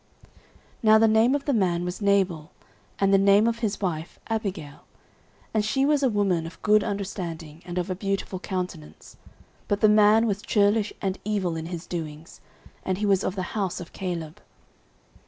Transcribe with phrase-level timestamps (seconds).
[0.31, 0.37] 09:025:003
[0.81, 2.49] Now the name of the man was Nabal;
[2.97, 4.85] and the name of his wife Abigail:
[5.53, 9.17] and she was a woman of good understanding, and of a beautiful countenance:
[9.67, 12.41] but the man was churlish and evil in his doings;
[12.83, 14.41] and he was of the house of Caleb.